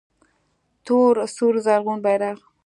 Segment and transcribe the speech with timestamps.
[0.85, 2.37] تور سور زرغون بیرغ